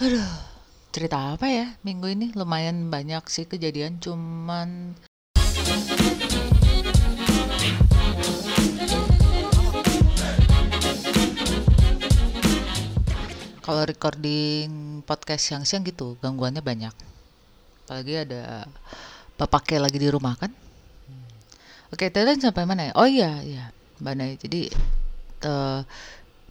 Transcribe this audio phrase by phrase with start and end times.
[0.00, 0.32] Aduh,
[0.96, 2.32] cerita apa ya minggu ini?
[2.32, 4.96] Lumayan banyak sih kejadian, cuman
[13.60, 16.96] kalau recording podcast siang-siang gitu gangguannya banyak.
[17.84, 18.64] Apalagi ada
[19.36, 20.48] bapaknya lagi di rumah kan.
[21.92, 22.92] Oke, tadi sampai mana ya?
[22.96, 23.68] Oh iya, iya,
[24.00, 24.40] Mbak Nay.
[24.40, 24.72] Jadi
[25.44, 25.84] te-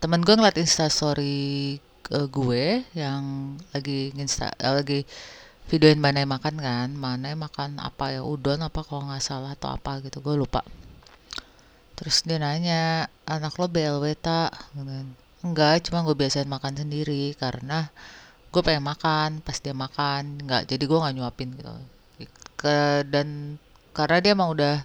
[0.00, 1.76] temen gue ngeliat instastory
[2.12, 5.06] uh, gue yang lagi insta uh, lagi
[5.68, 6.88] videoin Mbak Nay makan kan.
[6.92, 8.20] Mbak Nay makan apa ya?
[8.20, 10.20] Udon apa kalau nggak salah atau apa gitu.
[10.20, 10.60] Gue lupa.
[11.94, 14.50] Terus dia nanya, anak lo BLW tak?
[15.44, 17.88] Enggak, cuma gue biasain makan sendiri karena
[18.50, 20.42] gue pengen makan pas dia makan.
[20.42, 21.70] Enggak, jadi gue nggak nyuapin gitu.
[22.58, 23.58] Ke, dan
[23.94, 24.82] karena dia emang udah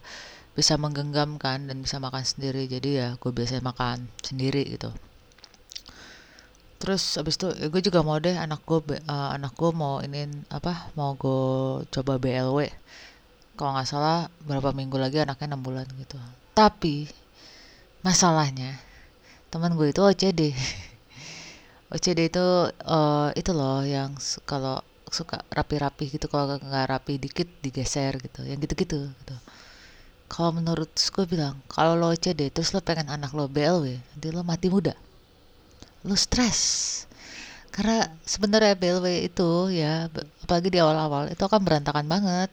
[0.54, 4.92] bisa menggenggam kan dan bisa makan sendiri jadi ya gue biasa makan sendiri gitu
[6.80, 10.32] terus abis itu ya gue juga mau deh anak gue uh, anak gue mau ini
[10.48, 12.72] apa mau gue coba BLW
[13.60, 16.16] kalau nggak salah berapa minggu lagi anaknya enam bulan gitu.
[16.56, 17.12] Tapi
[18.00, 18.80] masalahnya
[19.52, 20.56] teman gue itu OCD
[21.94, 24.16] OCD itu uh, itu loh yang
[24.48, 24.80] kalau
[25.12, 29.36] suka rapi-rapi gitu kalau nggak rapi dikit digeser gitu yang gitu-gitu gitu.
[30.32, 34.48] Kalau menurut gue bilang kalau lo OCD terus lo pengen anak lo BLW nanti lo
[34.48, 34.96] mati muda
[36.08, 36.60] lo stres
[37.80, 40.12] karena sebenarnya BLW itu ya
[40.44, 42.52] apalagi di awal-awal itu akan berantakan banget.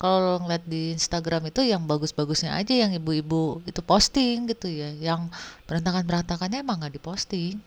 [0.00, 4.90] Kalau lo ngeliat di Instagram itu yang bagus-bagusnya aja yang ibu-ibu itu posting gitu ya
[4.96, 5.30] yang
[5.68, 7.60] berantakan-berantakannya emang nggak diposting.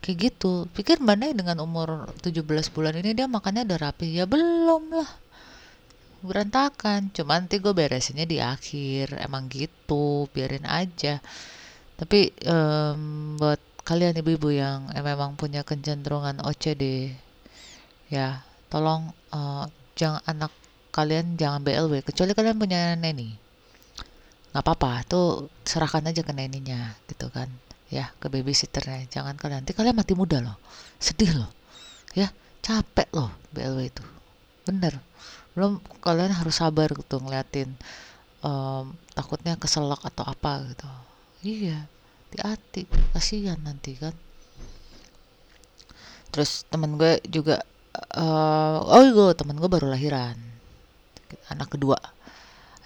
[0.00, 0.70] Kayak gitu.
[0.72, 4.16] Pikir mana dengan umur 17 bulan ini dia makannya udah rapi?
[4.16, 5.10] Ya belum lah.
[6.24, 7.12] Berantakan.
[7.12, 9.20] Cuma nanti gue beresinnya di akhir.
[9.20, 10.24] Emang gitu.
[10.32, 11.20] Biarin aja.
[12.00, 13.60] Tapi um, buat
[13.90, 17.10] kalian ibu-ibu yang eh, memang punya kecenderungan OCD
[18.06, 18.38] ya
[18.70, 19.66] tolong uh,
[19.98, 20.54] jangan anak
[20.94, 23.34] kalian jangan BLW kecuali kalian punya neni.
[24.54, 27.50] Nggak apa-apa tuh serahkan aja ke neninya gitu kan
[27.90, 29.10] ya ke babysitternya.
[29.10, 30.54] Jangan kalian nanti kalian mati muda loh
[31.02, 31.50] sedih loh
[32.14, 32.30] ya
[32.62, 34.04] capek loh BLW itu.
[34.70, 35.02] Bener
[35.58, 37.74] belum kalian harus sabar gitu ngeliatin
[38.46, 40.86] um, takutnya keselak atau apa gitu.
[41.42, 41.90] Iya
[42.30, 44.14] hati-hati kasihan nanti kan.
[46.30, 47.58] Terus temen gue juga
[48.14, 50.38] uh, oh gue temen gue baru lahiran.
[51.50, 51.98] Anak kedua.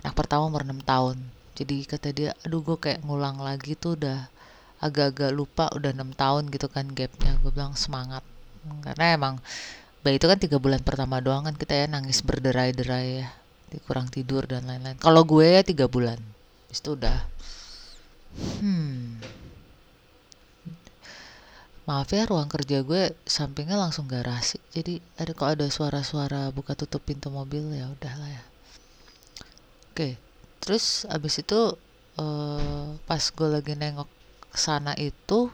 [0.00, 1.21] Anak pertama umur 6 tahun.
[1.60, 4.32] Jadi kata dia aduh gue kayak ngulang lagi tuh udah
[4.81, 7.37] agak-agak lupa udah enam tahun gitu kan gapnya.
[7.44, 8.25] Gue bilang semangat.
[8.81, 9.44] Karena emang
[10.00, 13.28] bayi itu kan tiga bulan pertama doang kan kita ya nangis berderai-derai ya.
[13.84, 14.97] Kurang tidur dan lain-lain.
[15.05, 16.16] Kalau gue ya tiga bulan.
[16.72, 17.28] Itu udah
[18.34, 18.94] hmm
[21.84, 24.60] maaf ya ruang kerja gue sampingnya langsung garasi.
[24.72, 28.44] Jadi ada kok ada suara-suara buka tutup pintu mobil ya udahlah ya.
[29.92, 30.24] Oke
[30.64, 31.76] terus abis itu
[32.16, 34.08] uh, pas gue lagi nengok
[34.56, 35.52] sana itu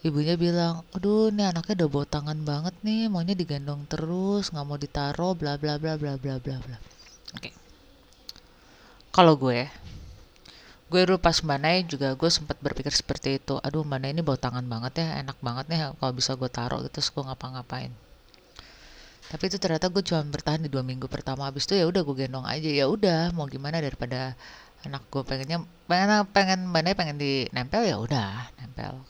[0.00, 4.80] ibunya bilang aduh ini anaknya udah bawa tangan banget nih maunya digendong terus nggak mau
[4.80, 6.78] ditaro bla bla bla bla bla bla bla.
[7.36, 7.52] Oke.
[9.12, 9.68] Kalau gue
[10.94, 13.58] gue dulu pas mana juga gue sempat berpikir seperti itu.
[13.66, 17.02] Aduh mana ini bawa tangan banget ya enak banget nih kalau bisa gue taruh gitu
[17.02, 17.90] terus gue ngapa-ngapain.
[19.26, 21.50] Tapi itu ternyata gue cuma bertahan di dua minggu pertama.
[21.50, 22.70] Habis itu ya udah gue gendong aja.
[22.70, 24.38] Ya udah mau gimana daripada
[24.86, 29.02] anak gue pengennya pengen pengen mana pengen di nempel ya udah nempel.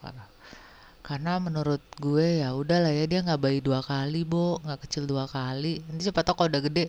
[1.05, 4.57] Karena menurut gue ya udahlah ya dia nggak bayi dua kali bo.
[4.65, 5.85] Nggak kecil dua kali.
[5.85, 6.89] Nanti siapa tau kalau udah gede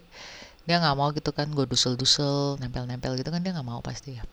[0.64, 4.24] dia nggak mau gitu kan gue dusel-dusel nempel-nempel gitu kan dia nggak mau pasti ya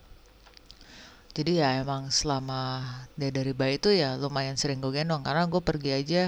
[1.32, 2.84] jadi ya emang selama
[3.16, 6.22] dia dari bayi itu ya lumayan sering gue gendong karena gue pergi aja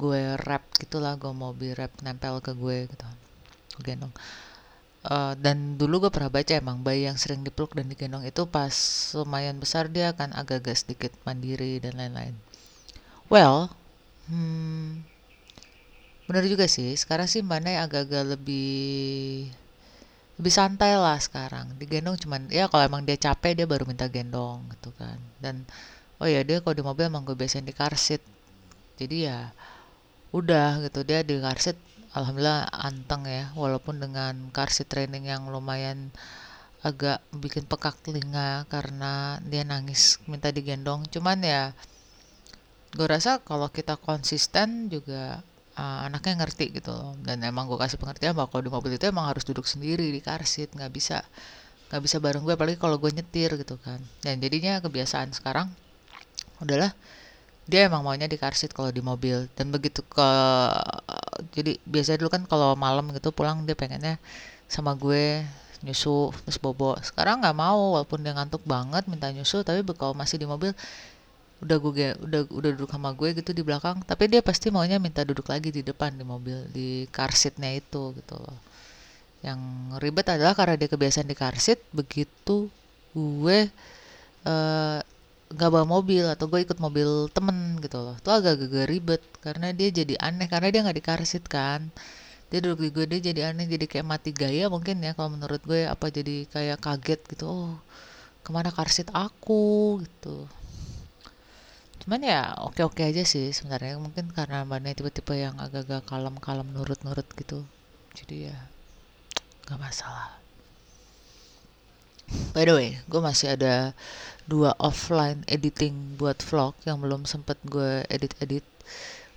[0.00, 3.08] gue rap gitulah gue mau bi rap nempel ke gue gitu
[3.76, 4.14] gue gendong
[5.00, 8.68] Uh, dan dulu gue pernah baca emang bayi yang sering dipeluk dan digendong itu pas
[9.16, 12.36] lumayan besar dia akan agak-agak sedikit mandiri dan lain-lain.
[13.32, 13.72] Well,
[14.28, 15.00] hmm,
[16.28, 16.92] bener juga sih.
[17.00, 19.48] Sekarang sih mana agak-agak lebih
[20.40, 21.76] lebih santai lah sekarang.
[21.76, 25.20] Digendong cuman ya kalau emang dia capek dia baru minta gendong gitu kan.
[25.36, 25.68] Dan
[26.16, 28.24] oh ya dia kalau di mobil emang gue biasain di car seat.
[28.96, 29.52] Jadi ya
[30.32, 31.76] udah gitu dia di car seat
[32.16, 36.10] alhamdulillah anteng ya walaupun dengan car seat training yang lumayan
[36.80, 41.62] agak bikin pekak telinga karena dia nangis minta digendong cuman ya
[42.96, 45.44] gue rasa kalau kita konsisten juga
[45.76, 47.14] uh, anaknya ngerti gitu loh.
[47.22, 50.20] Dan emang gue kasih pengertian bahwa kalau di mobil itu emang harus duduk sendiri di
[50.22, 51.22] car seat nggak bisa
[51.90, 53.98] nggak bisa bareng gue apalagi kalau gue nyetir gitu kan.
[54.24, 55.70] Dan jadinya kebiasaan sekarang
[56.62, 56.92] udahlah
[57.70, 59.46] dia emang maunya di car seat kalau di mobil.
[59.54, 60.30] Dan begitu ke
[61.54, 64.18] jadi biasanya dulu kan kalau malam gitu pulang dia pengennya
[64.70, 65.42] sama gue
[65.80, 66.94] nyusu terus bobo.
[67.00, 70.76] Sekarang nggak mau walaupun dia ngantuk banget minta nyusu tapi kalau masih di mobil
[71.60, 71.92] udah gue
[72.24, 75.68] udah udah duduk sama gue gitu di belakang tapi dia pasti maunya minta duduk lagi
[75.68, 78.56] di depan di mobil di car seatnya itu gitu loh.
[79.44, 79.60] Yang
[80.00, 82.72] ribet adalah karena dia kebiasaan di car seat begitu
[83.12, 83.58] gue
[84.48, 84.98] uh,
[85.50, 88.16] nggak bawa mobil atau gue ikut mobil temen gitu loh.
[88.16, 91.92] Itu agak-agak ribet karena dia jadi aneh karena dia nggak di car seat kan.
[92.48, 95.60] Dia duduk di gue dia jadi aneh jadi kayak mati gaya mungkin ya kalau menurut
[95.68, 97.72] gue apa jadi kayak kaget gitu oh
[98.40, 100.00] ke mana car seat aku?
[100.04, 100.48] gitu
[102.00, 104.00] cuman ya oke oke aja sih sebenarnya.
[104.00, 107.64] Mungkin karena mbaknya tipe-tipe yang agak-agak kalem-kalem nurut-nurut gitu.
[108.16, 108.58] Jadi ya
[109.68, 110.40] nggak masalah.
[112.54, 113.94] By the way gue masih ada
[114.46, 118.66] dua offline editing buat vlog yang belum sempet gue edit-edit.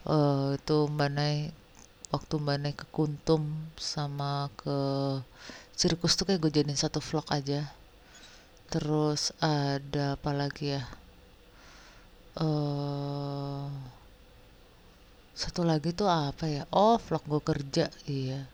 [0.04, 1.36] Uh, itu Mbak Nay
[2.14, 4.78] waktu Mbak Nay ke Kuntum sama ke
[5.74, 7.70] sirkus tuh kayak gue jadiin satu vlog aja.
[8.70, 10.82] Terus ada apa lagi ya
[12.40, 13.68] uh,
[15.34, 16.64] satu lagi tuh apa ya?
[16.70, 17.86] Oh vlog gue kerja.
[18.06, 18.46] Iya.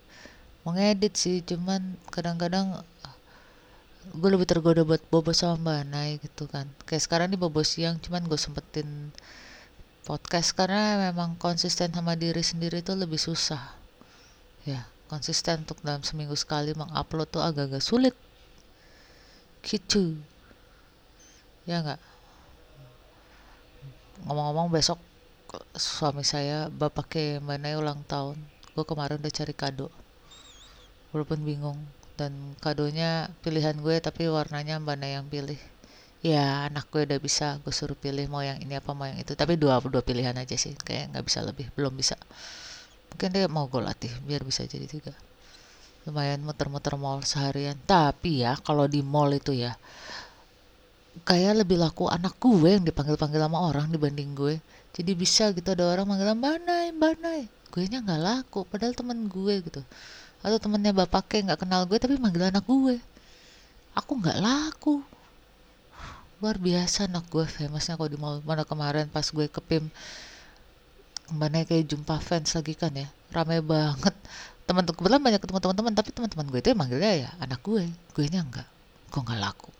[0.63, 2.81] Mau ngedit sih cuman kadang-kadang
[4.09, 6.65] gue lebih tergoda buat bobo sama mbak Nay gitu kan.
[6.87, 9.13] Kayak sekarang nih bobo siang cuman gue sempetin
[10.07, 13.75] podcast karena memang konsisten sama diri sendiri itu lebih susah.
[14.65, 18.15] Ya konsisten untuk dalam seminggu sekali mengupload tuh agak-agak sulit.
[19.61, 20.17] Gitu.
[21.69, 22.08] Ya nggak
[24.25, 24.99] ngomong-ngomong besok
[25.73, 28.37] suami saya bapaknya mbak Nay ulang tahun.
[28.75, 29.87] Gue kemarin udah cari kado.
[31.13, 31.79] Walaupun bingung.
[32.19, 35.57] Dan kadonya pilihan gue tapi warnanya mbak yang pilih.
[36.19, 39.33] Ya anak gue udah bisa gue suruh pilih mau yang ini apa mau yang itu.
[39.33, 40.75] Tapi dua dua pilihan aja sih.
[40.75, 42.19] Kayak nggak bisa lebih belum bisa.
[43.15, 45.15] Mungkin dia mau gue latih biar bisa jadi tiga
[46.07, 47.75] lumayan muter-muter mall seharian.
[47.83, 49.75] Tapi ya kalau di mall itu ya
[51.25, 54.55] kayak lebih laku anak gue yang dipanggil-panggil sama orang dibanding gue.
[54.93, 59.61] Jadi bisa gitu ada orang manggil mbak Nay gue nya nggak laku padahal temen gue
[59.61, 59.81] gitu.
[60.41, 62.97] Atau temennya bapaknya nggak kenal gue tapi manggil anak gue.
[63.93, 65.05] Aku nggak laku.
[66.41, 69.91] Luar biasa anak gue famousnya kalau di mall mana kemarin pas gue ke PIM
[71.29, 74.15] kayak jumpa fans lagi kan ya rame banget.
[74.65, 77.85] Teman kebetulan banyak ketemu teman-teman tapi teman-teman gue itu manggilnya ya anak gue.
[78.17, 78.65] Gue nya enggak
[79.09, 79.78] kok nggak laku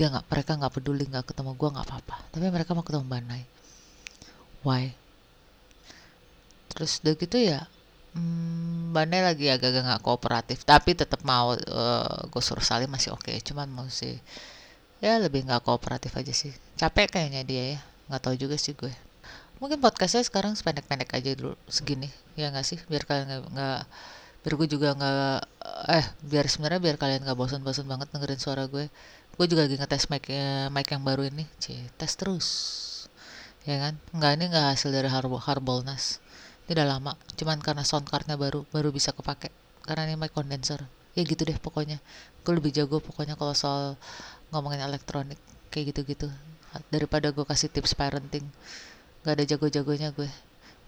[0.00, 2.16] dia nggak mereka nggak peduli nggak ketemu gue nggak apa-apa.
[2.32, 3.44] Tapi mereka mau ketemu Banai
[4.64, 4.92] why?
[6.72, 7.68] Terus udah gitu ya
[8.10, 13.30] Hmm, Bandai lagi agak-agak nggak kooperatif, tapi tetap mau uh, gue suruh Salim masih oke,
[13.30, 13.38] okay.
[13.38, 14.18] cuman mau sih
[14.98, 16.50] ya lebih nggak kooperatif aja sih.
[16.74, 17.80] Capek kayaknya dia ya,
[18.10, 18.90] nggak tahu juga sih gue.
[19.62, 23.80] Mungkin podcastnya sekarang sependek-pendek aja dulu segini, ya nggak sih, biar kalian nggak
[24.42, 25.38] biar gue juga nggak
[25.94, 28.88] eh biar sebenarnya biar kalian nggak bosan-bosan banget dengerin suara gue
[29.36, 31.44] gue juga lagi ngetes mic ya, mic yang baru ini.
[31.62, 32.48] Cie tes terus.
[33.68, 33.94] Ya kan?
[34.16, 36.18] Nggak ini nggak hasil dari Harbol Harbolnas.
[36.64, 37.18] Tidak lama.
[37.36, 39.52] Cuman karena soundcardnya baru baru bisa kepake.
[39.84, 40.86] Karena ini mic condenser.
[41.12, 41.98] Ya gitu deh pokoknya.
[42.46, 43.98] Gue lebih jago pokoknya kalau soal
[44.54, 45.38] ngomongin elektronik.
[45.68, 46.28] Kayak gitu-gitu.
[46.88, 48.46] Daripada gue kasih tips parenting.
[49.26, 50.30] Gak ada jago-jagonya gue.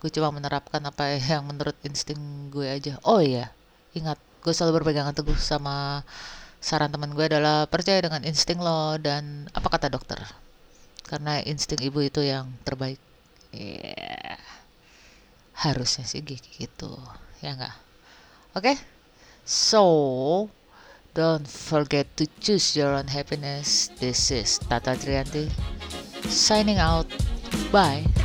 [0.01, 2.97] Gue cuma menerapkan apa yang menurut insting gue aja.
[3.05, 3.53] Oh iya.
[3.93, 6.03] Ingat gue selalu berpegangan teguh sama
[6.63, 10.23] saran teman gue adalah percaya dengan insting lo dan apa kata dokter?
[11.05, 13.03] Karena insting ibu itu yang terbaik.
[13.51, 14.41] Yeah
[15.63, 16.91] harusnya sih gitu.
[17.39, 17.75] Ya enggak
[18.59, 18.75] oke?
[18.75, 18.77] Okay?
[19.47, 19.85] so
[21.15, 23.91] don't forget to choose your own happiness.
[24.03, 25.51] This is Tata Trianti
[26.27, 27.07] signing out.
[27.71, 28.22] Bye